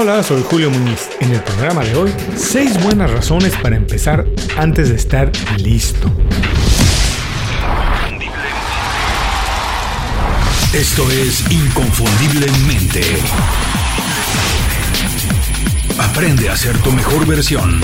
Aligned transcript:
Hola, 0.00 0.22
soy 0.22 0.44
Julio 0.48 0.70
Muñiz. 0.70 1.10
En 1.18 1.32
el 1.32 1.42
programa 1.42 1.82
de 1.82 1.96
hoy, 1.96 2.14
6 2.36 2.84
buenas 2.84 3.10
razones 3.10 3.52
para 3.56 3.74
empezar 3.74 4.24
antes 4.56 4.90
de 4.90 4.94
estar 4.94 5.32
listo. 5.56 6.08
Esto 10.72 11.02
es 11.10 11.50
Inconfundiblemente. 11.50 13.02
Aprende 15.98 16.48
a 16.48 16.56
ser 16.56 16.78
tu 16.78 16.92
mejor 16.92 17.26
versión. 17.26 17.80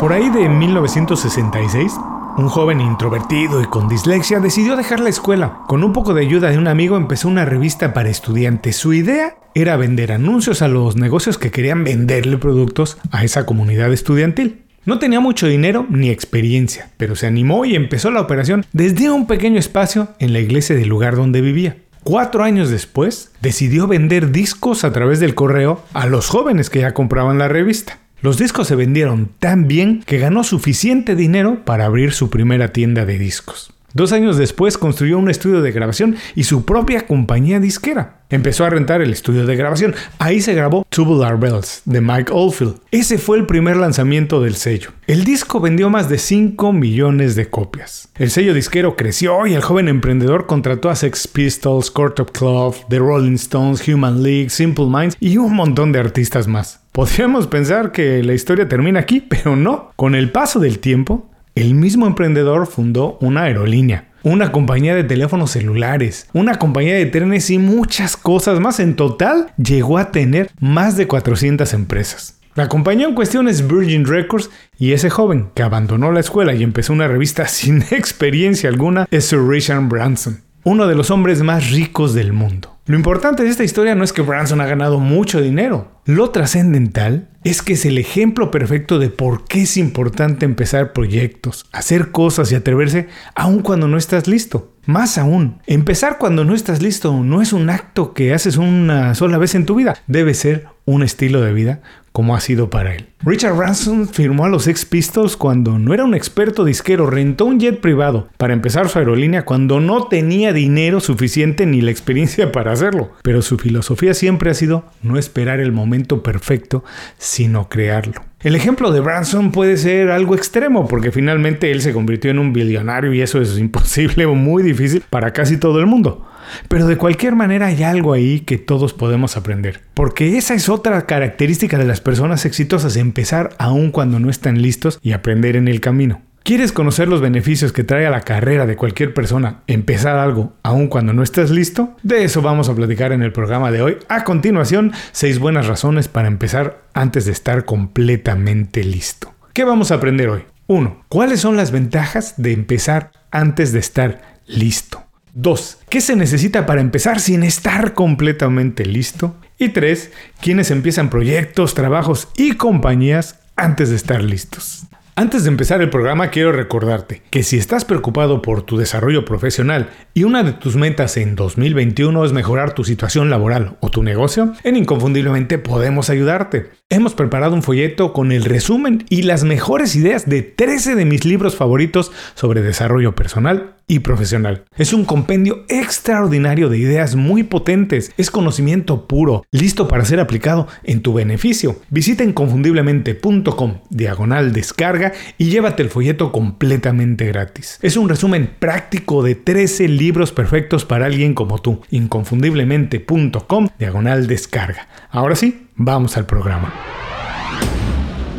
Por 0.00 0.12
ahí 0.12 0.30
de 0.30 0.48
1966, 0.48 1.92
un 2.36 2.48
joven 2.48 2.80
introvertido 2.80 3.62
y 3.62 3.66
con 3.66 3.88
dislexia 3.88 4.40
decidió 4.40 4.76
dejar 4.76 5.00
la 5.00 5.08
escuela. 5.08 5.60
Con 5.68 5.84
un 5.84 5.92
poco 5.92 6.14
de 6.14 6.22
ayuda 6.22 6.50
de 6.50 6.58
un 6.58 6.66
amigo 6.66 6.96
empezó 6.96 7.28
una 7.28 7.44
revista 7.44 7.94
para 7.94 8.08
estudiantes. 8.08 8.76
Su 8.76 8.92
idea 8.92 9.36
era 9.54 9.76
vender 9.76 10.12
anuncios 10.12 10.62
a 10.62 10.68
los 10.68 10.96
negocios 10.96 11.38
que 11.38 11.50
querían 11.50 11.84
venderle 11.84 12.38
productos 12.38 12.98
a 13.12 13.24
esa 13.24 13.46
comunidad 13.46 13.92
estudiantil. 13.92 14.62
No 14.84 14.98
tenía 14.98 15.20
mucho 15.20 15.46
dinero 15.46 15.86
ni 15.88 16.10
experiencia, 16.10 16.90
pero 16.96 17.16
se 17.16 17.26
animó 17.26 17.64
y 17.64 17.74
empezó 17.74 18.10
la 18.10 18.20
operación 18.20 18.66
desde 18.72 19.10
un 19.10 19.26
pequeño 19.26 19.58
espacio 19.58 20.08
en 20.18 20.32
la 20.32 20.40
iglesia 20.40 20.76
del 20.76 20.88
lugar 20.88 21.16
donde 21.16 21.40
vivía. 21.40 21.76
Cuatro 22.02 22.44
años 22.44 22.68
después, 22.68 23.32
decidió 23.40 23.86
vender 23.86 24.30
discos 24.30 24.84
a 24.84 24.92
través 24.92 25.20
del 25.20 25.34
correo 25.34 25.82
a 25.94 26.06
los 26.06 26.28
jóvenes 26.28 26.68
que 26.68 26.80
ya 26.80 26.92
compraban 26.92 27.38
la 27.38 27.48
revista. 27.48 27.98
Los 28.24 28.38
discos 28.38 28.68
se 28.68 28.74
vendieron 28.74 29.28
tan 29.38 29.68
bien 29.68 30.02
que 30.06 30.16
ganó 30.16 30.44
suficiente 30.44 31.14
dinero 31.14 31.62
para 31.66 31.84
abrir 31.84 32.12
su 32.12 32.30
primera 32.30 32.72
tienda 32.72 33.04
de 33.04 33.18
discos. 33.18 33.74
Dos 33.92 34.12
años 34.12 34.38
después 34.38 34.78
construyó 34.78 35.18
un 35.18 35.28
estudio 35.28 35.60
de 35.60 35.72
grabación 35.72 36.16
y 36.34 36.44
su 36.44 36.64
propia 36.64 37.06
compañía 37.06 37.60
disquera. 37.60 38.22
Empezó 38.30 38.64
a 38.64 38.70
rentar 38.70 39.02
el 39.02 39.12
estudio 39.12 39.44
de 39.44 39.56
grabación. 39.56 39.94
Ahí 40.18 40.40
se 40.40 40.54
grabó 40.54 40.86
Tubular 40.88 41.38
Bells 41.38 41.82
de 41.84 42.00
Mike 42.00 42.32
Oldfield. 42.32 42.76
Ese 42.90 43.18
fue 43.18 43.36
el 43.36 43.44
primer 43.44 43.76
lanzamiento 43.76 44.40
del 44.40 44.54
sello. 44.54 44.92
El 45.06 45.24
disco 45.24 45.60
vendió 45.60 45.90
más 45.90 46.08
de 46.08 46.16
5 46.16 46.72
millones 46.72 47.36
de 47.36 47.50
copias. 47.50 48.08
El 48.14 48.30
sello 48.30 48.54
disquero 48.54 48.96
creció 48.96 49.46
y 49.46 49.52
el 49.52 49.60
joven 49.60 49.88
emprendedor 49.88 50.46
contrató 50.46 50.88
a 50.88 50.96
Sex 50.96 51.28
Pistols, 51.28 51.90
Court 51.90 52.18
of 52.20 52.30
Club, 52.30 52.74
The 52.88 53.00
Rolling 53.00 53.34
Stones, 53.34 53.86
Human 53.86 54.22
League, 54.22 54.48
Simple 54.48 54.86
Minds 54.86 55.14
y 55.20 55.36
un 55.36 55.54
montón 55.54 55.92
de 55.92 55.98
artistas 55.98 56.48
más. 56.48 56.83
Podríamos 56.94 57.48
pensar 57.48 57.90
que 57.90 58.22
la 58.22 58.34
historia 58.34 58.68
termina 58.68 59.00
aquí, 59.00 59.20
pero 59.20 59.56
no. 59.56 59.90
Con 59.96 60.14
el 60.14 60.30
paso 60.30 60.60
del 60.60 60.78
tiempo, 60.78 61.28
el 61.56 61.74
mismo 61.74 62.06
emprendedor 62.06 62.68
fundó 62.68 63.18
una 63.20 63.42
aerolínea, 63.42 64.12
una 64.22 64.52
compañía 64.52 64.94
de 64.94 65.02
teléfonos 65.02 65.50
celulares, 65.50 66.28
una 66.32 66.54
compañía 66.60 66.94
de 66.94 67.06
trenes 67.06 67.50
y 67.50 67.58
muchas 67.58 68.16
cosas 68.16 68.60
más. 68.60 68.78
En 68.78 68.94
total, 68.94 69.52
llegó 69.56 69.98
a 69.98 70.12
tener 70.12 70.52
más 70.60 70.96
de 70.96 71.08
400 71.08 71.74
empresas. 71.74 72.38
La 72.54 72.68
compañía 72.68 73.08
en 73.08 73.16
cuestión 73.16 73.48
es 73.48 73.66
Virgin 73.66 74.06
Records 74.06 74.48
y 74.78 74.92
ese 74.92 75.10
joven 75.10 75.48
que 75.52 75.64
abandonó 75.64 76.12
la 76.12 76.20
escuela 76.20 76.54
y 76.54 76.62
empezó 76.62 76.92
una 76.92 77.08
revista 77.08 77.48
sin 77.48 77.82
experiencia 77.90 78.68
alguna 78.68 79.08
es 79.10 79.24
Sir 79.24 79.40
Richard 79.40 79.88
Branson, 79.88 80.42
uno 80.62 80.86
de 80.86 80.94
los 80.94 81.10
hombres 81.10 81.42
más 81.42 81.72
ricos 81.72 82.14
del 82.14 82.32
mundo. 82.32 82.73
Lo 82.86 82.96
importante 82.96 83.42
de 83.42 83.48
esta 83.48 83.64
historia 83.64 83.94
no 83.94 84.04
es 84.04 84.12
que 84.12 84.20
Branson 84.20 84.60
ha 84.60 84.66
ganado 84.66 85.00
mucho 85.00 85.40
dinero. 85.40 85.90
Lo 86.04 86.28
trascendental 86.28 87.30
es 87.42 87.62
que 87.62 87.72
es 87.72 87.86
el 87.86 87.96
ejemplo 87.96 88.50
perfecto 88.50 88.98
de 88.98 89.08
por 89.08 89.46
qué 89.46 89.62
es 89.62 89.78
importante 89.78 90.44
empezar 90.44 90.92
proyectos, 90.92 91.64
hacer 91.72 92.10
cosas 92.10 92.52
y 92.52 92.56
atreverse 92.56 93.08
aun 93.34 93.60
cuando 93.60 93.88
no 93.88 93.96
estás 93.96 94.28
listo. 94.28 94.74
Más 94.84 95.16
aún, 95.16 95.62
empezar 95.66 96.18
cuando 96.18 96.44
no 96.44 96.54
estás 96.54 96.82
listo 96.82 97.24
no 97.24 97.40
es 97.40 97.54
un 97.54 97.70
acto 97.70 98.12
que 98.12 98.34
haces 98.34 98.58
una 98.58 99.14
sola 99.14 99.38
vez 99.38 99.54
en 99.54 99.64
tu 99.64 99.76
vida, 99.76 99.96
debe 100.06 100.34
ser 100.34 100.66
un 100.84 101.02
estilo 101.02 101.40
de 101.40 101.54
vida 101.54 101.80
como 102.14 102.36
ha 102.36 102.40
sido 102.40 102.70
para 102.70 102.94
él. 102.94 103.06
Richard 103.24 103.56
Branson 103.56 104.08
firmó 104.08 104.44
a 104.44 104.48
los 104.48 104.62
Sex 104.62 104.84
Pistols 104.84 105.36
cuando 105.36 105.80
no 105.80 105.92
era 105.92 106.04
un 106.04 106.14
experto 106.14 106.64
disquero, 106.64 107.10
rentó 107.10 107.44
un 107.44 107.58
jet 107.58 107.80
privado 107.80 108.28
para 108.36 108.52
empezar 108.52 108.88
su 108.88 109.00
aerolínea 109.00 109.44
cuando 109.44 109.80
no 109.80 110.06
tenía 110.06 110.52
dinero 110.52 111.00
suficiente 111.00 111.66
ni 111.66 111.80
la 111.80 111.90
experiencia 111.90 112.52
para 112.52 112.70
hacerlo. 112.70 113.10
Pero 113.24 113.42
su 113.42 113.58
filosofía 113.58 114.14
siempre 114.14 114.52
ha 114.52 114.54
sido 114.54 114.84
no 115.02 115.18
esperar 115.18 115.58
el 115.58 115.72
momento 115.72 116.22
perfecto, 116.22 116.84
sino 117.18 117.68
crearlo. 117.68 118.22
El 118.38 118.54
ejemplo 118.54 118.92
de 118.92 119.00
Branson 119.00 119.50
puede 119.50 119.76
ser 119.76 120.12
algo 120.12 120.36
extremo 120.36 120.86
porque 120.86 121.10
finalmente 121.10 121.72
él 121.72 121.80
se 121.80 121.92
convirtió 121.92 122.30
en 122.30 122.38
un 122.38 122.52
billonario 122.52 123.12
y 123.12 123.22
eso 123.22 123.40
es 123.40 123.58
imposible 123.58 124.24
o 124.26 124.36
muy 124.36 124.62
difícil 124.62 125.02
para 125.10 125.32
casi 125.32 125.56
todo 125.56 125.80
el 125.80 125.86
mundo. 125.86 126.24
Pero 126.68 126.86
de 126.86 126.96
cualquier 126.96 127.36
manera 127.36 127.66
hay 127.66 127.82
algo 127.82 128.12
ahí 128.12 128.40
que 128.40 128.58
todos 128.58 128.92
podemos 128.92 129.36
aprender. 129.36 129.82
Porque 129.94 130.36
esa 130.36 130.54
es 130.54 130.68
otra 130.68 131.06
característica 131.06 131.78
de 131.78 131.84
las 131.84 132.00
personas 132.00 132.44
exitosas, 132.44 132.96
empezar 132.96 133.50
aún 133.58 133.90
cuando 133.90 134.20
no 134.20 134.30
están 134.30 134.62
listos 134.62 134.98
y 135.02 135.12
aprender 135.12 135.56
en 135.56 135.68
el 135.68 135.80
camino. 135.80 136.22
¿Quieres 136.44 136.72
conocer 136.72 137.08
los 137.08 137.22
beneficios 137.22 137.72
que 137.72 137.84
trae 137.84 138.06
a 138.06 138.10
la 138.10 138.20
carrera 138.20 138.66
de 138.66 138.76
cualquier 138.76 139.14
persona 139.14 139.62
empezar 139.66 140.18
algo 140.18 140.52
aún 140.62 140.88
cuando 140.88 141.14
no 141.14 141.22
estés 141.22 141.50
listo? 141.50 141.96
De 142.02 142.22
eso 142.24 142.42
vamos 142.42 142.68
a 142.68 142.74
platicar 142.74 143.12
en 143.12 143.22
el 143.22 143.32
programa 143.32 143.70
de 143.70 143.80
hoy. 143.80 143.96
A 144.10 144.24
continuación, 144.24 144.92
6 145.12 145.38
buenas 145.38 145.66
razones 145.66 146.08
para 146.08 146.28
empezar 146.28 146.82
antes 146.92 147.24
de 147.24 147.32
estar 147.32 147.64
completamente 147.64 148.84
listo. 148.84 149.32
¿Qué 149.54 149.64
vamos 149.64 149.90
a 149.90 149.94
aprender 149.94 150.28
hoy? 150.28 150.42
1. 150.66 151.04
¿Cuáles 151.08 151.40
son 151.40 151.56
las 151.56 151.70
ventajas 151.70 152.34
de 152.36 152.52
empezar 152.52 153.12
antes 153.30 153.72
de 153.72 153.78
estar 153.78 154.20
listo? 154.46 155.03
2. 155.34 155.78
¿Qué 155.88 156.00
se 156.00 156.16
necesita 156.16 156.64
para 156.64 156.80
empezar 156.80 157.20
sin 157.20 157.42
estar 157.42 157.92
completamente 157.92 158.86
listo? 158.86 159.36
Y 159.58 159.70
3. 159.70 160.12
¿Quiénes 160.40 160.70
empiezan 160.70 161.10
proyectos, 161.10 161.74
trabajos 161.74 162.28
y 162.36 162.52
compañías 162.52 163.40
antes 163.56 163.90
de 163.90 163.96
estar 163.96 164.22
listos? 164.22 164.86
Antes 165.16 165.44
de 165.44 165.50
empezar 165.50 165.80
el 165.80 165.90
programa 165.90 166.30
quiero 166.30 166.50
recordarte 166.50 167.22
que 167.30 167.44
si 167.44 167.56
estás 167.56 167.84
preocupado 167.84 168.42
por 168.42 168.62
tu 168.62 168.76
desarrollo 168.76 169.24
profesional 169.24 169.90
y 170.12 170.24
una 170.24 170.42
de 170.42 170.52
tus 170.52 170.74
metas 170.74 171.16
en 171.16 171.36
2021 171.36 172.24
es 172.24 172.32
mejorar 172.32 172.74
tu 172.74 172.82
situación 172.82 173.30
laboral 173.30 173.76
o 173.78 173.90
tu 173.90 174.02
negocio, 174.02 174.54
en 174.64 174.76
Inconfundiblemente 174.76 175.58
podemos 175.58 176.10
ayudarte. 176.10 176.70
Hemos 176.90 177.14
preparado 177.14 177.54
un 177.54 177.62
folleto 177.62 178.12
con 178.12 178.30
el 178.30 178.44
resumen 178.44 179.06
y 179.08 179.22
las 179.22 179.42
mejores 179.42 179.96
ideas 179.96 180.28
de 180.28 180.42
13 180.42 180.94
de 180.94 181.06
mis 181.06 181.24
libros 181.24 181.56
favoritos 181.56 182.12
sobre 182.34 182.60
desarrollo 182.60 183.14
personal 183.14 183.76
y 183.86 184.00
profesional. 184.00 184.64
Es 184.76 184.92
un 184.92 185.06
compendio 185.06 185.64
extraordinario 185.68 186.68
de 186.68 186.78
ideas 186.78 187.16
muy 187.16 187.42
potentes. 187.42 188.12
Es 188.18 188.30
conocimiento 188.30 189.08
puro, 189.08 189.44
listo 189.50 189.88
para 189.88 190.04
ser 190.04 190.20
aplicado 190.20 190.68
en 190.82 191.00
tu 191.00 191.14
beneficio. 191.14 191.80
Visita 191.88 192.22
inconfundiblemente.com 192.22 193.80
diagonal 193.88 194.52
descarga 194.52 195.12
y 195.38 195.46
llévate 195.48 195.82
el 195.82 195.90
folleto 195.90 196.32
completamente 196.32 197.26
gratis. 197.26 197.78
Es 197.80 197.96
un 197.96 198.10
resumen 198.10 198.50
práctico 198.58 199.22
de 199.22 199.34
13 199.34 199.88
libros 199.88 200.32
perfectos 200.32 200.84
para 200.84 201.06
alguien 201.06 201.32
como 201.34 201.60
tú. 201.60 201.80
inconfundiblemente.com 201.90 203.68
diagonal 203.78 204.26
descarga. 204.26 204.86
Ahora 205.10 205.34
sí, 205.34 205.63
vamos 205.76 206.16
al 206.16 206.26
programa. 206.26 206.72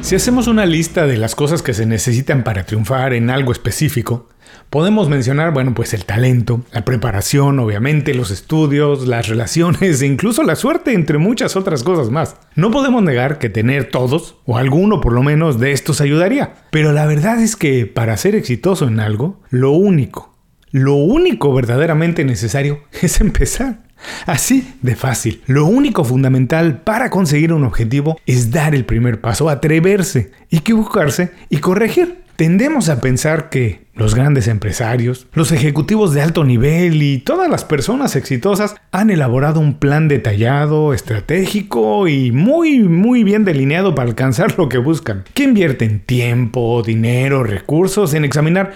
Si 0.01 0.15
hacemos 0.15 0.47
una 0.47 0.65
lista 0.65 1.07
de 1.07 1.17
las 1.17 1.35
cosas 1.35 1.61
que 1.61 1.73
se 1.73 1.85
necesitan 1.85 2.43
para 2.43 2.65
triunfar 2.65 3.13
en 3.13 3.29
algo 3.29 3.51
específico, 3.51 4.29
Podemos 4.69 5.07
mencionar, 5.07 5.53
bueno, 5.53 5.73
pues 5.73 5.93
el 5.93 6.05
talento, 6.05 6.61
la 6.73 6.83
preparación, 6.83 7.59
obviamente, 7.59 8.13
los 8.13 8.31
estudios, 8.31 9.07
las 9.07 9.27
relaciones 9.27 10.01
e 10.01 10.05
incluso 10.05 10.43
la 10.43 10.55
suerte, 10.55 10.93
entre 10.93 11.17
muchas 11.17 11.55
otras 11.55 11.83
cosas 11.83 12.09
más. 12.09 12.35
No 12.55 12.71
podemos 12.71 13.01
negar 13.01 13.37
que 13.37 13.49
tener 13.49 13.89
todos, 13.89 14.37
o 14.45 14.57
alguno 14.57 14.99
por 15.01 15.13
lo 15.13 15.23
menos, 15.23 15.59
de 15.59 15.71
estos 15.71 16.01
ayudaría. 16.01 16.55
Pero 16.71 16.91
la 16.91 17.05
verdad 17.05 17.41
es 17.41 17.55
que 17.55 17.85
para 17.85 18.17
ser 18.17 18.35
exitoso 18.35 18.87
en 18.87 18.99
algo, 18.99 19.41
lo 19.49 19.71
único, 19.71 20.35
lo 20.71 20.95
único 20.95 21.53
verdaderamente 21.53 22.25
necesario 22.25 22.81
es 23.01 23.21
empezar. 23.21 23.84
Así 24.25 24.73
de 24.81 24.95
fácil. 24.95 25.41
Lo 25.45 25.65
único 25.65 26.03
fundamental 26.03 26.81
para 26.81 27.09
conseguir 27.09 27.53
un 27.53 27.63
objetivo 27.63 28.17
es 28.25 28.51
dar 28.51 28.75
el 28.75 28.85
primer 28.85 29.21
paso, 29.21 29.49
atreverse, 29.49 30.31
equivocarse 30.49 31.31
y 31.49 31.57
corregir. 31.57 32.25
Tendemos 32.35 32.89
a 32.89 32.99
pensar 32.99 33.49
que 33.49 33.85
los 33.93 34.13
grandes 34.13 34.49
empresarios, 34.49 35.27
los 35.31 35.53
ejecutivos 35.53 36.13
de 36.13 36.21
alto 36.21 36.43
nivel 36.43 37.01
y 37.01 37.19
todas 37.19 37.49
las 37.49 37.63
personas 37.63 38.17
exitosas 38.17 38.75
han 38.91 39.09
elaborado 39.09 39.61
un 39.61 39.79
plan 39.79 40.09
detallado, 40.09 40.93
estratégico 40.93 42.09
y 42.09 42.33
muy 42.33 42.79
muy 42.79 43.23
bien 43.23 43.45
delineado 43.45 43.95
para 43.95 44.09
alcanzar 44.09 44.57
lo 44.57 44.67
que 44.67 44.79
buscan. 44.79 45.23
Que 45.33 45.43
invierten 45.43 46.01
tiempo, 46.01 46.83
dinero, 46.83 47.43
recursos 47.43 48.13
en 48.13 48.25
examinar 48.25 48.73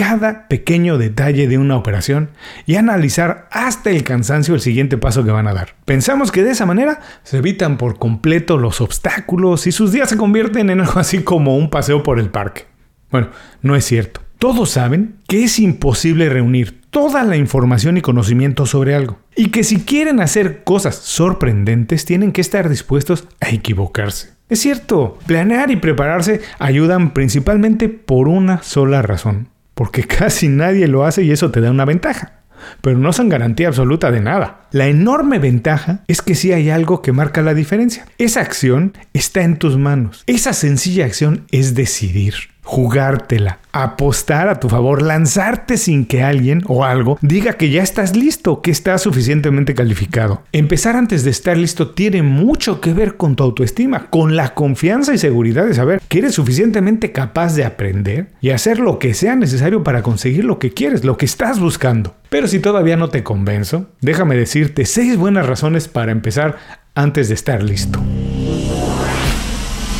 cada 0.00 0.48
pequeño 0.48 0.96
detalle 0.96 1.46
de 1.46 1.58
una 1.58 1.76
operación 1.76 2.30
y 2.64 2.76
analizar 2.76 3.48
hasta 3.50 3.90
el 3.90 4.02
cansancio 4.02 4.54
el 4.54 4.62
siguiente 4.62 4.96
paso 4.96 5.24
que 5.24 5.30
van 5.30 5.46
a 5.46 5.52
dar. 5.52 5.74
Pensamos 5.84 6.32
que 6.32 6.42
de 6.42 6.52
esa 6.52 6.64
manera 6.64 7.00
se 7.22 7.36
evitan 7.36 7.76
por 7.76 7.98
completo 7.98 8.56
los 8.56 8.80
obstáculos 8.80 9.66
y 9.66 9.72
sus 9.72 9.92
días 9.92 10.08
se 10.08 10.16
convierten 10.16 10.70
en 10.70 10.80
algo 10.80 10.98
así 10.98 11.22
como 11.22 11.54
un 11.54 11.68
paseo 11.68 12.02
por 12.02 12.18
el 12.18 12.30
parque. 12.30 12.64
Bueno, 13.10 13.28
no 13.60 13.76
es 13.76 13.84
cierto. 13.84 14.22
Todos 14.38 14.70
saben 14.70 15.16
que 15.28 15.44
es 15.44 15.58
imposible 15.58 16.30
reunir 16.30 16.80
toda 16.88 17.22
la 17.22 17.36
información 17.36 17.98
y 17.98 18.00
conocimiento 18.00 18.64
sobre 18.64 18.94
algo. 18.94 19.18
Y 19.36 19.50
que 19.50 19.64
si 19.64 19.82
quieren 19.82 20.20
hacer 20.20 20.64
cosas 20.64 20.94
sorprendentes 20.94 22.06
tienen 22.06 22.32
que 22.32 22.40
estar 22.40 22.70
dispuestos 22.70 23.28
a 23.38 23.50
equivocarse. 23.50 24.30
Es 24.48 24.60
cierto, 24.60 25.18
planear 25.26 25.70
y 25.70 25.76
prepararse 25.76 26.40
ayudan 26.58 27.12
principalmente 27.12 27.90
por 27.90 28.28
una 28.28 28.62
sola 28.62 29.02
razón. 29.02 29.48
Porque 29.80 30.04
casi 30.04 30.48
nadie 30.48 30.86
lo 30.88 31.06
hace 31.06 31.22
y 31.22 31.30
eso 31.30 31.50
te 31.50 31.62
da 31.62 31.70
una 31.70 31.86
ventaja 31.86 32.40
pero 32.82 32.98
no 32.98 33.14
son 33.14 33.30
garantía 33.30 33.68
absoluta 33.68 34.10
de 34.10 34.20
nada. 34.20 34.68
La 34.70 34.86
enorme 34.86 35.38
ventaja 35.38 36.04
es 36.08 36.20
que 36.20 36.34
sí 36.34 36.52
hay 36.52 36.68
algo 36.68 37.00
que 37.00 37.10
marca 37.10 37.40
la 37.40 37.54
diferencia. 37.54 38.04
Esa 38.18 38.42
acción 38.42 38.92
está 39.14 39.42
en 39.42 39.56
tus 39.56 39.78
manos. 39.78 40.24
Esa 40.26 40.52
sencilla 40.52 41.06
acción 41.06 41.46
es 41.50 41.74
decidir 41.74 42.34
jugártela, 42.70 43.58
apostar 43.72 44.48
a 44.48 44.60
tu 44.60 44.68
favor, 44.68 45.02
lanzarte 45.02 45.76
sin 45.76 46.06
que 46.06 46.22
alguien 46.22 46.62
o 46.68 46.84
algo 46.84 47.18
diga 47.20 47.54
que 47.54 47.68
ya 47.68 47.82
estás 47.82 48.14
listo, 48.14 48.62
que 48.62 48.70
estás 48.70 49.02
suficientemente 49.02 49.74
calificado. 49.74 50.44
Empezar 50.52 50.94
antes 50.94 51.24
de 51.24 51.30
estar 51.30 51.56
listo 51.56 51.90
tiene 51.90 52.22
mucho 52.22 52.80
que 52.80 52.94
ver 52.94 53.16
con 53.16 53.34
tu 53.34 53.42
autoestima, 53.42 54.06
con 54.08 54.36
la 54.36 54.54
confianza 54.54 55.12
y 55.12 55.18
seguridad 55.18 55.66
de 55.66 55.74
saber 55.74 56.00
que 56.06 56.20
eres 56.20 56.36
suficientemente 56.36 57.10
capaz 57.10 57.56
de 57.56 57.64
aprender 57.64 58.28
y 58.40 58.50
hacer 58.50 58.78
lo 58.78 59.00
que 59.00 59.14
sea 59.14 59.34
necesario 59.34 59.82
para 59.82 60.02
conseguir 60.02 60.44
lo 60.44 60.60
que 60.60 60.72
quieres, 60.72 61.04
lo 61.04 61.16
que 61.16 61.26
estás 61.26 61.58
buscando. 61.58 62.14
Pero 62.28 62.46
si 62.46 62.60
todavía 62.60 62.96
no 62.96 63.08
te 63.08 63.24
convenzo, 63.24 63.86
déjame 64.00 64.36
decirte 64.36 64.84
seis 64.84 65.16
buenas 65.16 65.44
razones 65.44 65.88
para 65.88 66.12
empezar 66.12 66.56
antes 66.94 67.26
de 67.26 67.34
estar 67.34 67.64
listo. 67.64 68.00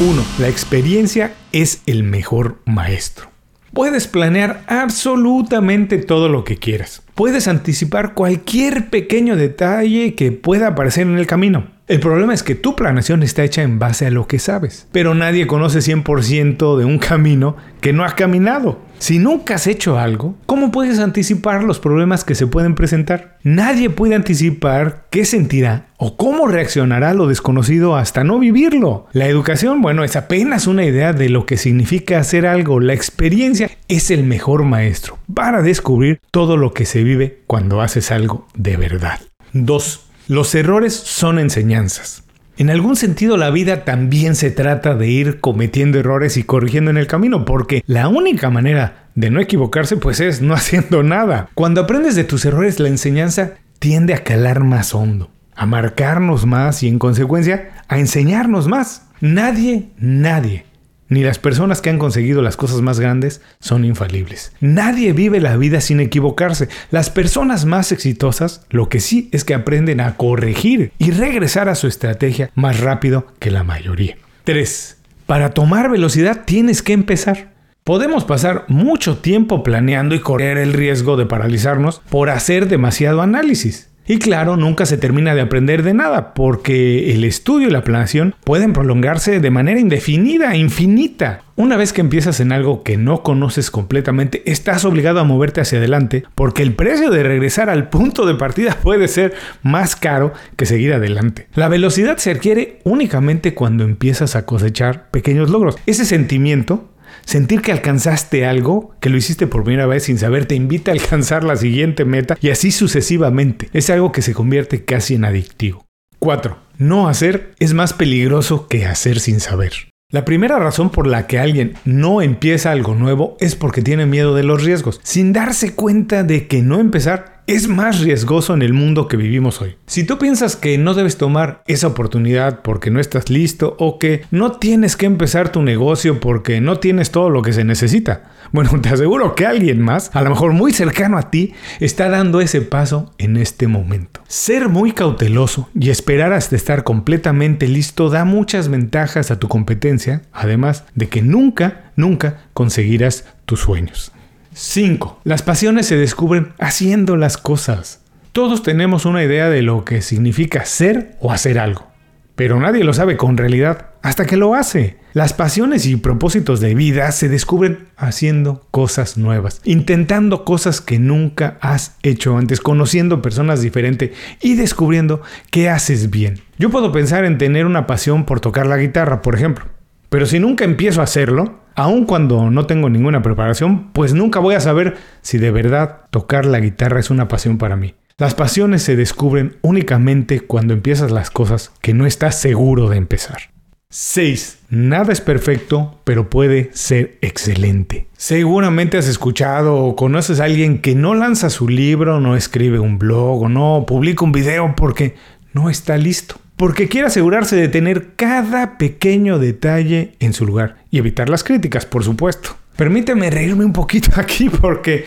1. 0.00 0.24
La 0.38 0.48
experiencia 0.48 1.34
es 1.52 1.82
el 1.84 2.04
mejor 2.04 2.56
maestro. 2.64 3.28
Puedes 3.74 4.08
planear 4.08 4.64
absolutamente 4.66 5.98
todo 5.98 6.30
lo 6.30 6.42
que 6.42 6.56
quieras. 6.56 7.02
Puedes 7.14 7.46
anticipar 7.46 8.14
cualquier 8.14 8.88
pequeño 8.88 9.36
detalle 9.36 10.14
que 10.14 10.32
pueda 10.32 10.68
aparecer 10.68 11.06
en 11.06 11.18
el 11.18 11.26
camino. 11.26 11.66
El 11.86 12.00
problema 12.00 12.32
es 12.32 12.42
que 12.42 12.54
tu 12.54 12.74
planeación 12.74 13.22
está 13.22 13.44
hecha 13.44 13.62
en 13.62 13.78
base 13.78 14.06
a 14.06 14.10
lo 14.10 14.26
que 14.26 14.38
sabes, 14.38 14.88
pero 14.90 15.14
nadie 15.14 15.46
conoce 15.46 15.80
100% 15.80 16.78
de 16.78 16.84
un 16.86 16.98
camino 16.98 17.56
que 17.80 17.92
no 17.92 18.04
ha 18.04 18.14
caminado. 18.14 18.80
Si 19.00 19.18
nunca 19.18 19.54
has 19.54 19.66
hecho 19.66 19.98
algo, 19.98 20.34
¿cómo 20.44 20.70
puedes 20.70 20.98
anticipar 20.98 21.64
los 21.64 21.80
problemas 21.80 22.22
que 22.22 22.34
se 22.34 22.46
pueden 22.46 22.74
presentar? 22.74 23.38
Nadie 23.42 23.88
puede 23.88 24.14
anticipar 24.14 25.06
qué 25.08 25.24
sentirá 25.24 25.86
o 25.96 26.18
cómo 26.18 26.46
reaccionará 26.46 27.14
lo 27.14 27.26
desconocido 27.26 27.96
hasta 27.96 28.24
no 28.24 28.38
vivirlo. 28.38 29.06
La 29.12 29.26
educación, 29.26 29.80
bueno, 29.80 30.04
es 30.04 30.16
apenas 30.16 30.66
una 30.66 30.84
idea 30.84 31.14
de 31.14 31.30
lo 31.30 31.46
que 31.46 31.56
significa 31.56 32.18
hacer 32.18 32.46
algo. 32.46 32.78
La 32.78 32.92
experiencia 32.92 33.70
es 33.88 34.10
el 34.10 34.22
mejor 34.24 34.64
maestro 34.64 35.16
para 35.32 35.62
descubrir 35.62 36.20
todo 36.30 36.58
lo 36.58 36.74
que 36.74 36.84
se 36.84 37.02
vive 37.02 37.40
cuando 37.46 37.80
haces 37.80 38.10
algo 38.10 38.48
de 38.54 38.76
verdad. 38.76 39.18
2. 39.54 40.06
Los 40.28 40.54
errores 40.54 40.92
son 40.92 41.38
enseñanzas. 41.38 42.22
En 42.56 42.70
algún 42.70 42.96
sentido 42.96 43.36
la 43.36 43.50
vida 43.50 43.84
también 43.84 44.34
se 44.34 44.50
trata 44.50 44.94
de 44.94 45.08
ir 45.08 45.40
cometiendo 45.40 45.98
errores 45.98 46.36
y 46.36 46.42
corrigiendo 46.42 46.90
en 46.90 46.96
el 46.96 47.06
camino, 47.06 47.44
porque 47.44 47.82
la 47.86 48.08
única 48.08 48.50
manera 48.50 49.08
de 49.14 49.30
no 49.30 49.40
equivocarse 49.40 49.96
pues 49.96 50.20
es 50.20 50.42
no 50.42 50.54
haciendo 50.54 51.02
nada. 51.02 51.48
Cuando 51.54 51.82
aprendes 51.82 52.16
de 52.16 52.24
tus 52.24 52.44
errores 52.44 52.80
la 52.80 52.88
enseñanza 52.88 53.54
tiende 53.78 54.14
a 54.14 54.24
calar 54.24 54.62
más 54.62 54.94
hondo, 54.94 55.30
a 55.54 55.66
marcarnos 55.66 56.46
más 56.46 56.82
y 56.82 56.88
en 56.88 56.98
consecuencia 56.98 57.70
a 57.88 57.98
enseñarnos 57.98 58.68
más. 58.68 59.06
Nadie, 59.20 59.90
nadie 59.98 60.69
ni 61.10 61.22
las 61.22 61.38
personas 61.38 61.82
que 61.82 61.90
han 61.90 61.98
conseguido 61.98 62.40
las 62.40 62.56
cosas 62.56 62.80
más 62.80 62.98
grandes 62.98 63.42
son 63.60 63.84
infalibles. 63.84 64.52
Nadie 64.60 65.12
vive 65.12 65.40
la 65.40 65.58
vida 65.58 65.82
sin 65.82 66.00
equivocarse. 66.00 66.68
Las 66.90 67.10
personas 67.10 67.66
más 67.66 67.92
exitosas 67.92 68.64
lo 68.70 68.88
que 68.88 69.00
sí 69.00 69.28
es 69.32 69.44
que 69.44 69.52
aprenden 69.52 70.00
a 70.00 70.16
corregir 70.16 70.92
y 70.98 71.10
regresar 71.10 71.68
a 71.68 71.74
su 71.74 71.86
estrategia 71.86 72.50
más 72.54 72.80
rápido 72.80 73.26
que 73.38 73.50
la 73.50 73.64
mayoría. 73.64 74.16
3. 74.44 74.96
Para 75.26 75.50
tomar 75.50 75.90
velocidad 75.90 76.44
tienes 76.46 76.82
que 76.82 76.92
empezar. 76.92 77.50
Podemos 77.84 78.24
pasar 78.24 78.64
mucho 78.68 79.18
tiempo 79.18 79.62
planeando 79.62 80.14
y 80.14 80.20
correr 80.20 80.58
el 80.58 80.72
riesgo 80.72 81.16
de 81.16 81.26
paralizarnos 81.26 82.00
por 82.08 82.30
hacer 82.30 82.68
demasiado 82.68 83.20
análisis. 83.20 83.89
Y 84.10 84.18
claro, 84.18 84.56
nunca 84.56 84.86
se 84.86 84.98
termina 84.98 85.36
de 85.36 85.40
aprender 85.40 85.84
de 85.84 85.94
nada, 85.94 86.34
porque 86.34 87.12
el 87.12 87.22
estudio 87.22 87.68
y 87.68 87.70
la 87.70 87.84
planeación 87.84 88.34
pueden 88.42 88.72
prolongarse 88.72 89.38
de 89.38 89.50
manera 89.52 89.78
indefinida, 89.78 90.56
infinita. 90.56 91.44
Una 91.54 91.76
vez 91.76 91.92
que 91.92 92.00
empiezas 92.00 92.40
en 92.40 92.50
algo 92.50 92.82
que 92.82 92.96
no 92.96 93.22
conoces 93.22 93.70
completamente, 93.70 94.42
estás 94.50 94.84
obligado 94.84 95.20
a 95.20 95.24
moverte 95.24 95.60
hacia 95.60 95.78
adelante, 95.78 96.24
porque 96.34 96.64
el 96.64 96.74
precio 96.74 97.10
de 97.10 97.22
regresar 97.22 97.70
al 97.70 97.88
punto 97.88 98.26
de 98.26 98.34
partida 98.34 98.76
puede 98.82 99.06
ser 99.06 99.34
más 99.62 99.94
caro 99.94 100.32
que 100.56 100.66
seguir 100.66 100.92
adelante. 100.92 101.46
La 101.54 101.68
velocidad 101.68 102.16
se 102.16 102.32
adquiere 102.32 102.80
únicamente 102.82 103.54
cuando 103.54 103.84
empiezas 103.84 104.34
a 104.34 104.44
cosechar 104.44 105.08
pequeños 105.12 105.50
logros. 105.50 105.76
Ese 105.86 106.04
sentimiento 106.04 106.89
Sentir 107.24 107.62
que 107.62 107.72
alcanzaste 107.72 108.46
algo, 108.46 108.94
que 109.00 109.10
lo 109.10 109.16
hiciste 109.16 109.46
por 109.46 109.64
primera 109.64 109.86
vez 109.86 110.04
sin 110.04 110.18
saber, 110.18 110.46
te 110.46 110.54
invita 110.54 110.90
a 110.90 110.94
alcanzar 110.94 111.44
la 111.44 111.56
siguiente 111.56 112.04
meta 112.04 112.36
y 112.40 112.50
así 112.50 112.70
sucesivamente. 112.70 113.68
Es 113.72 113.90
algo 113.90 114.12
que 114.12 114.22
se 114.22 114.34
convierte 114.34 114.84
casi 114.84 115.14
en 115.14 115.24
adictivo. 115.24 115.86
4. 116.18 116.56
No 116.78 117.08
hacer 117.08 117.54
es 117.58 117.74
más 117.74 117.92
peligroso 117.92 118.68
que 118.68 118.86
hacer 118.86 119.20
sin 119.20 119.40
saber. 119.40 119.72
La 120.12 120.24
primera 120.24 120.58
razón 120.58 120.90
por 120.90 121.06
la 121.06 121.28
que 121.28 121.38
alguien 121.38 121.74
no 121.84 122.20
empieza 122.20 122.72
algo 122.72 122.96
nuevo 122.96 123.36
es 123.38 123.54
porque 123.54 123.80
tiene 123.80 124.06
miedo 124.06 124.34
de 124.34 124.42
los 124.42 124.64
riesgos, 124.64 124.98
sin 125.04 125.32
darse 125.32 125.76
cuenta 125.76 126.24
de 126.24 126.48
que 126.48 126.62
no 126.62 126.80
empezar 126.80 127.39
es 127.46 127.68
más 127.68 128.00
riesgoso 128.00 128.54
en 128.54 128.62
el 128.62 128.72
mundo 128.72 129.08
que 129.08 129.16
vivimos 129.16 129.60
hoy. 129.60 129.76
Si 129.86 130.04
tú 130.04 130.18
piensas 130.18 130.56
que 130.56 130.78
no 130.78 130.94
debes 130.94 131.16
tomar 131.16 131.62
esa 131.66 131.88
oportunidad 131.88 132.62
porque 132.62 132.90
no 132.90 133.00
estás 133.00 133.30
listo 133.30 133.76
o 133.78 133.98
que 133.98 134.22
no 134.30 134.52
tienes 134.52 134.96
que 134.96 135.06
empezar 135.06 135.50
tu 135.52 135.62
negocio 135.62 136.20
porque 136.20 136.60
no 136.60 136.78
tienes 136.78 137.10
todo 137.10 137.30
lo 137.30 137.42
que 137.42 137.52
se 137.52 137.64
necesita, 137.64 138.30
bueno, 138.52 138.70
te 138.80 138.88
aseguro 138.88 139.34
que 139.34 139.46
alguien 139.46 139.80
más, 139.80 140.10
a 140.14 140.22
lo 140.22 140.30
mejor 140.30 140.52
muy 140.52 140.72
cercano 140.72 141.18
a 141.18 141.30
ti, 141.30 141.54
está 141.78 142.08
dando 142.08 142.40
ese 142.40 142.60
paso 142.60 143.12
en 143.18 143.36
este 143.36 143.68
momento. 143.68 144.20
Ser 144.28 144.68
muy 144.68 144.92
cauteloso 144.92 145.68
y 145.74 145.90
esperar 145.90 146.32
hasta 146.32 146.56
estar 146.56 146.84
completamente 146.84 147.68
listo 147.68 148.10
da 148.10 148.24
muchas 148.24 148.68
ventajas 148.68 149.30
a 149.30 149.38
tu 149.38 149.48
competencia, 149.48 150.22
además 150.32 150.84
de 150.94 151.08
que 151.08 151.22
nunca, 151.22 151.92
nunca 151.96 152.44
conseguirás 152.52 153.24
tus 153.44 153.60
sueños. 153.60 154.12
5. 154.52 155.20
Las 155.24 155.42
pasiones 155.42 155.86
se 155.86 155.96
descubren 155.96 156.52
haciendo 156.58 157.16
las 157.16 157.38
cosas. 157.38 158.00
Todos 158.32 158.62
tenemos 158.62 159.06
una 159.06 159.24
idea 159.24 159.48
de 159.48 159.62
lo 159.62 159.84
que 159.84 160.02
significa 160.02 160.64
ser 160.64 161.16
o 161.20 161.32
hacer 161.32 161.58
algo, 161.58 161.88
pero 162.36 162.60
nadie 162.60 162.84
lo 162.84 162.92
sabe 162.92 163.16
con 163.16 163.36
realidad 163.36 163.90
hasta 164.02 164.24
que 164.24 164.36
lo 164.36 164.54
hace. 164.54 164.98
Las 165.12 165.32
pasiones 165.32 165.86
y 165.86 165.96
propósitos 165.96 166.60
de 166.60 166.74
vida 166.76 167.10
se 167.10 167.28
descubren 167.28 167.88
haciendo 167.96 168.64
cosas 168.70 169.18
nuevas, 169.18 169.60
intentando 169.64 170.44
cosas 170.44 170.80
que 170.80 171.00
nunca 171.00 171.58
has 171.60 171.96
hecho 172.04 172.36
antes, 172.36 172.60
conociendo 172.60 173.20
personas 173.20 173.60
diferentes 173.60 174.10
y 174.40 174.54
descubriendo 174.54 175.22
qué 175.50 175.68
haces 175.68 176.10
bien. 176.10 176.40
Yo 176.58 176.70
puedo 176.70 176.92
pensar 176.92 177.24
en 177.24 177.38
tener 177.38 177.66
una 177.66 177.88
pasión 177.88 178.24
por 178.24 178.40
tocar 178.40 178.66
la 178.66 178.76
guitarra, 178.76 179.22
por 179.22 179.34
ejemplo, 179.34 179.64
pero 180.08 180.26
si 180.26 180.38
nunca 180.38 180.64
empiezo 180.64 181.00
a 181.00 181.04
hacerlo, 181.04 181.59
aun 181.74 182.04
cuando 182.04 182.50
no 182.50 182.66
tengo 182.66 182.88
ninguna 182.90 183.22
preparación, 183.22 183.92
pues 183.92 184.14
nunca 184.14 184.40
voy 184.40 184.54
a 184.54 184.60
saber 184.60 184.96
si 185.22 185.38
de 185.38 185.50
verdad 185.50 186.02
tocar 186.10 186.46
la 186.46 186.60
guitarra 186.60 187.00
es 187.00 187.10
una 187.10 187.28
pasión 187.28 187.58
para 187.58 187.76
mí. 187.76 187.94
Las 188.18 188.34
pasiones 188.34 188.82
se 188.82 188.96
descubren 188.96 189.56
únicamente 189.62 190.40
cuando 190.40 190.74
empiezas 190.74 191.10
las 191.10 191.30
cosas 191.30 191.72
que 191.80 191.94
no 191.94 192.04
estás 192.06 192.38
seguro 192.38 192.88
de 192.90 192.98
empezar. 192.98 193.50
6. 193.88 194.58
Nada 194.68 195.12
es 195.12 195.20
perfecto, 195.20 196.00
pero 196.04 196.30
puede 196.30 196.70
ser 196.74 197.18
excelente. 197.22 198.08
Seguramente 198.16 198.98
has 198.98 199.08
escuchado 199.08 199.76
o 199.76 199.96
conoces 199.96 200.38
a 200.38 200.44
alguien 200.44 200.80
que 200.80 200.94
no 200.94 201.14
lanza 201.14 201.50
su 201.50 201.68
libro, 201.68 202.20
no 202.20 202.36
escribe 202.36 202.78
un 202.78 202.98
blog 202.98 203.42
o 203.42 203.48
no 203.48 203.84
publica 203.88 204.24
un 204.24 204.32
video 204.32 204.76
porque 204.76 205.16
no 205.54 205.70
está 205.70 205.96
listo 205.96 206.36
porque 206.60 206.90
quiere 206.90 207.06
asegurarse 207.06 207.56
de 207.56 207.68
tener 207.68 208.16
cada 208.16 208.76
pequeño 208.76 209.38
detalle 209.38 210.12
en 210.20 210.34
su 210.34 210.44
lugar 210.44 210.76
y 210.90 210.98
evitar 210.98 211.30
las 211.30 211.42
críticas, 211.42 211.86
por 211.86 212.04
supuesto. 212.04 212.50
Permíteme 212.76 213.30
reírme 213.30 213.64
un 213.64 213.72
poquito 213.72 214.10
aquí 214.16 214.50
porque 214.50 215.06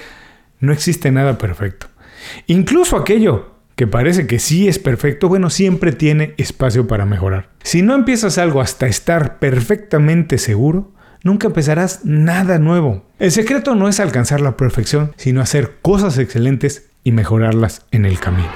no 0.62 0.74
existe 0.74 1.12
nada 1.12 1.38
perfecto. 1.38 1.86
Incluso 2.48 2.98
aquello 2.98 3.54
que 3.76 3.86
parece 3.86 4.26
que 4.26 4.40
sí 4.40 4.68
es 4.68 4.80
perfecto, 4.80 5.30
bueno, 5.30 5.52
siempre 5.52 5.92
tiene 5.92 6.34
espacio 6.38 6.88
para 6.88 7.06
mejorar. 7.06 7.50
Si 7.62 7.84
no 7.84 7.94
empiezas 7.94 8.40
algo 8.40 8.60
hasta 8.60 8.88
estar 8.88 9.38
perfectamente 9.38 10.40
seguro, 10.40 10.92
nunca 11.22 11.46
empezarás 11.46 12.04
nada 12.04 12.58
nuevo. 12.58 13.06
El 13.20 13.32
secreto 13.32 13.76
no 13.76 13.88
es 13.90 14.00
alcanzar 14.00 14.42
la 14.42 14.58
perfección, 14.58 15.14
sino 15.18 15.40
hacer 15.40 15.74
cosas 15.84 16.18
excelentes 16.18 16.90
y 17.04 17.12
mejorarlas 17.12 17.86
en 17.92 18.06
el 18.06 18.20
camino. 18.20 18.50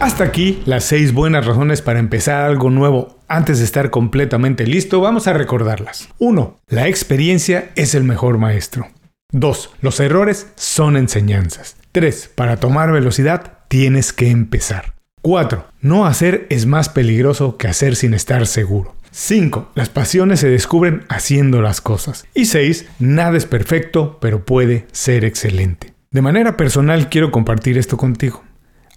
Hasta 0.00 0.22
aquí 0.22 0.62
las 0.64 0.84
seis 0.84 1.12
buenas 1.12 1.44
razones 1.44 1.82
para 1.82 1.98
empezar 1.98 2.44
algo 2.44 2.70
nuevo 2.70 3.18
antes 3.26 3.58
de 3.58 3.64
estar 3.64 3.90
completamente 3.90 4.64
listo. 4.64 5.00
Vamos 5.00 5.26
a 5.26 5.32
recordarlas. 5.32 6.08
1. 6.18 6.56
La 6.68 6.86
experiencia 6.86 7.70
es 7.74 7.96
el 7.96 8.04
mejor 8.04 8.38
maestro. 8.38 8.86
2. 9.32 9.70
Los 9.80 9.98
errores 9.98 10.46
son 10.54 10.96
enseñanzas. 10.96 11.76
3. 11.90 12.30
Para 12.36 12.58
tomar 12.58 12.92
velocidad 12.92 13.58
tienes 13.66 14.12
que 14.12 14.30
empezar. 14.30 14.94
4. 15.22 15.66
No 15.80 16.06
hacer 16.06 16.46
es 16.48 16.64
más 16.66 16.88
peligroso 16.88 17.56
que 17.56 17.66
hacer 17.66 17.96
sin 17.96 18.14
estar 18.14 18.46
seguro. 18.46 18.94
5. 19.10 19.72
Las 19.74 19.88
pasiones 19.88 20.38
se 20.38 20.48
descubren 20.48 21.02
haciendo 21.08 21.60
las 21.60 21.80
cosas. 21.80 22.24
Y 22.34 22.44
6. 22.44 22.86
Nada 23.00 23.36
es 23.36 23.46
perfecto, 23.46 24.18
pero 24.20 24.44
puede 24.44 24.86
ser 24.92 25.24
excelente. 25.24 25.92
De 26.12 26.22
manera 26.22 26.56
personal 26.56 27.08
quiero 27.08 27.32
compartir 27.32 27.76
esto 27.78 27.96
contigo. 27.96 28.44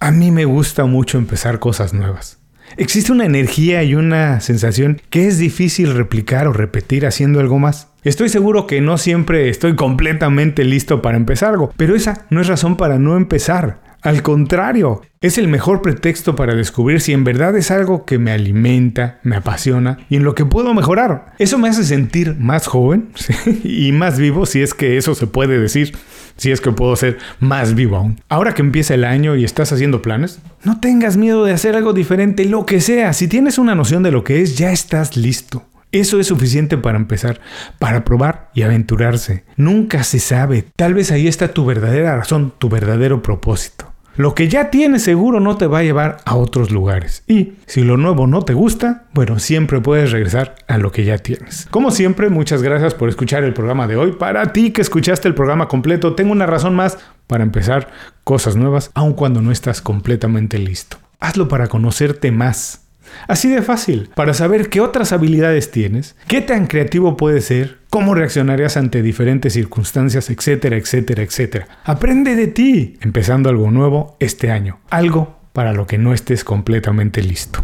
A 0.03 0.09
mí 0.09 0.31
me 0.31 0.45
gusta 0.45 0.85
mucho 0.85 1.19
empezar 1.19 1.59
cosas 1.59 1.93
nuevas. 1.93 2.39
Existe 2.75 3.11
una 3.11 3.27
energía 3.27 3.83
y 3.83 3.93
una 3.93 4.39
sensación 4.39 4.99
que 5.11 5.27
es 5.27 5.37
difícil 5.37 5.93
replicar 5.93 6.47
o 6.47 6.53
repetir 6.53 7.05
haciendo 7.05 7.39
algo 7.39 7.59
más. 7.59 7.89
Estoy 8.03 8.29
seguro 8.29 8.65
que 8.65 8.81
no 8.81 8.97
siempre 8.97 9.47
estoy 9.47 9.75
completamente 9.75 10.63
listo 10.63 11.03
para 11.03 11.17
empezar 11.17 11.49
algo, 11.49 11.71
pero 11.77 11.95
esa 11.95 12.25
no 12.31 12.41
es 12.41 12.47
razón 12.47 12.77
para 12.77 12.97
no 12.97 13.15
empezar. 13.15 13.90
Al 14.01 14.23
contrario, 14.23 15.01
es 15.19 15.37
el 15.37 15.47
mejor 15.47 15.83
pretexto 15.83 16.35
para 16.35 16.55
descubrir 16.55 17.01
si 17.01 17.13
en 17.13 17.23
verdad 17.23 17.55
es 17.55 17.69
algo 17.69 18.03
que 18.03 18.17
me 18.17 18.31
alimenta, 18.31 19.19
me 19.21 19.35
apasiona 19.35 19.99
y 20.09 20.15
en 20.15 20.23
lo 20.23 20.33
que 20.33 20.43
puedo 20.43 20.73
mejorar. 20.73 21.33
Eso 21.37 21.59
me 21.59 21.69
hace 21.69 21.83
sentir 21.83 22.35
más 22.39 22.65
joven 22.65 23.09
y 23.63 23.91
más 23.91 24.17
vivo, 24.17 24.47
si 24.47 24.61
es 24.63 24.73
que 24.73 24.97
eso 24.97 25.13
se 25.13 25.27
puede 25.27 25.59
decir, 25.59 25.95
si 26.35 26.49
es 26.49 26.61
que 26.61 26.71
puedo 26.71 26.95
ser 26.95 27.19
más 27.39 27.75
vivo 27.75 27.97
aún. 27.97 28.19
Ahora 28.27 28.55
que 28.55 28.63
empieza 28.63 28.95
el 28.95 29.03
año 29.03 29.35
y 29.35 29.43
estás 29.43 29.71
haciendo 29.71 30.01
planes, 30.01 30.39
no 30.63 30.79
tengas 30.79 31.15
miedo 31.15 31.45
de 31.45 31.53
hacer 31.53 31.75
algo 31.75 31.93
diferente, 31.93 32.45
lo 32.45 32.65
que 32.65 32.81
sea. 32.81 33.13
Si 33.13 33.27
tienes 33.27 33.59
una 33.59 33.75
noción 33.75 34.01
de 34.01 34.11
lo 34.11 34.23
que 34.23 34.41
es, 34.41 34.57
ya 34.57 34.71
estás 34.71 35.15
listo. 35.15 35.63
Eso 35.91 36.19
es 36.19 36.27
suficiente 36.27 36.77
para 36.77 36.97
empezar, 36.97 37.41
para 37.77 38.05
probar 38.05 38.49
y 38.55 38.63
aventurarse. 38.63 39.43
Nunca 39.57 40.03
se 40.03 40.19
sabe. 40.19 40.65
Tal 40.75 40.93
vez 40.93 41.11
ahí 41.11 41.27
está 41.27 41.49
tu 41.49 41.65
verdadera 41.65 42.15
razón, 42.15 42.53
tu 42.57 42.69
verdadero 42.69 43.21
propósito. 43.21 43.90
Lo 44.17 44.35
que 44.35 44.49
ya 44.49 44.69
tienes 44.69 45.03
seguro 45.03 45.39
no 45.39 45.57
te 45.57 45.67
va 45.67 45.79
a 45.79 45.83
llevar 45.83 46.17
a 46.25 46.35
otros 46.35 46.69
lugares. 46.69 47.23
Y 47.27 47.53
si 47.65 47.83
lo 47.83 47.95
nuevo 47.95 48.27
no 48.27 48.41
te 48.41 48.53
gusta, 48.53 49.05
bueno, 49.13 49.39
siempre 49.39 49.79
puedes 49.79 50.11
regresar 50.11 50.55
a 50.67 50.77
lo 50.77 50.91
que 50.91 51.05
ya 51.05 51.17
tienes. 51.17 51.67
Como 51.71 51.91
siempre, 51.91 52.29
muchas 52.29 52.61
gracias 52.61 52.93
por 52.93 53.07
escuchar 53.07 53.43
el 53.43 53.53
programa 53.53 53.87
de 53.87 53.95
hoy. 53.95 54.11
Para 54.11 54.51
ti 54.51 54.71
que 54.71 54.81
escuchaste 54.81 55.27
el 55.27 55.35
programa 55.35 55.67
completo, 55.69 56.13
tengo 56.13 56.33
una 56.33 56.45
razón 56.45 56.75
más 56.75 56.97
para 57.27 57.43
empezar 57.43 57.89
cosas 58.25 58.57
nuevas, 58.57 58.91
aun 58.93 59.13
cuando 59.13 59.41
no 59.41 59.51
estás 59.51 59.81
completamente 59.81 60.57
listo. 60.57 60.97
Hazlo 61.21 61.47
para 61.47 61.67
conocerte 61.67 62.31
más 62.31 62.81
Así 63.27 63.49
de 63.49 63.61
fácil, 63.61 64.09
para 64.15 64.33
saber 64.33 64.69
qué 64.69 64.81
otras 64.81 65.11
habilidades 65.11 65.71
tienes, 65.71 66.15
qué 66.27 66.41
tan 66.41 66.67
creativo 66.67 67.17
puedes 67.17 67.45
ser, 67.45 67.79
cómo 67.89 68.15
reaccionarías 68.15 68.77
ante 68.77 69.01
diferentes 69.01 69.53
circunstancias, 69.53 70.29
etcétera, 70.29 70.77
etcétera, 70.77 71.23
etcétera. 71.23 71.67
Aprende 71.83 72.35
de 72.35 72.47
ti, 72.47 72.97
empezando 73.01 73.49
algo 73.49 73.71
nuevo 73.71 74.15
este 74.19 74.51
año, 74.51 74.79
algo 74.89 75.39
para 75.53 75.73
lo 75.73 75.87
que 75.87 75.97
no 75.97 76.13
estés 76.13 76.43
completamente 76.43 77.21
listo. 77.21 77.61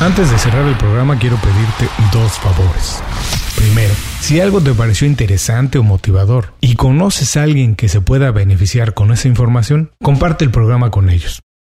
Antes 0.00 0.30
de 0.30 0.38
cerrar 0.38 0.66
el 0.66 0.76
programa 0.76 1.18
quiero 1.18 1.36
pedirte 1.36 1.88
dos 2.12 2.32
favores. 2.32 3.02
Primero, 3.56 3.94
si 4.20 4.40
algo 4.40 4.60
te 4.60 4.74
pareció 4.74 5.06
interesante 5.06 5.78
o 5.78 5.82
motivador 5.82 6.52
y 6.60 6.76
conoces 6.76 7.36
a 7.36 7.42
alguien 7.42 7.74
que 7.74 7.88
se 7.88 8.02
pueda 8.02 8.30
beneficiar 8.30 8.92
con 8.92 9.10
esa 9.12 9.28
información, 9.28 9.90
comparte 10.02 10.44
el 10.44 10.50
programa 10.50 10.90
con 10.90 11.08
ellos. 11.08 11.40